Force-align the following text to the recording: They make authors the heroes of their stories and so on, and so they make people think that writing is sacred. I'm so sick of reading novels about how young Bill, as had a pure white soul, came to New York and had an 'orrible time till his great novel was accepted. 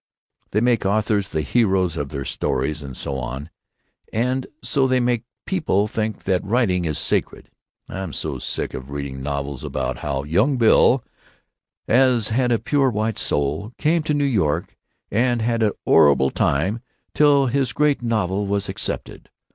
They 0.49 0.61
make 0.61 0.83
authors 0.83 1.27
the 1.27 1.43
heroes 1.43 1.95
of 1.95 2.09
their 2.09 2.25
stories 2.25 2.81
and 2.81 2.97
so 2.97 3.19
on, 3.19 3.51
and 4.11 4.47
so 4.63 4.87
they 4.87 4.99
make 4.99 5.25
people 5.45 5.87
think 5.87 6.23
that 6.23 6.43
writing 6.43 6.85
is 6.85 6.97
sacred. 6.97 7.51
I'm 7.87 8.11
so 8.11 8.39
sick 8.39 8.73
of 8.73 8.89
reading 8.89 9.21
novels 9.21 9.63
about 9.63 9.97
how 9.97 10.23
young 10.23 10.57
Bill, 10.57 11.03
as 11.87 12.29
had 12.29 12.51
a 12.51 12.57
pure 12.57 12.89
white 12.89 13.19
soul, 13.19 13.73
came 13.77 14.01
to 14.01 14.15
New 14.15 14.23
York 14.25 14.75
and 15.11 15.39
had 15.43 15.61
an 15.61 15.73
'orrible 15.85 16.31
time 16.31 16.81
till 17.13 17.45
his 17.45 17.71
great 17.71 18.01
novel 18.01 18.47
was 18.47 18.69
accepted. 18.69 19.29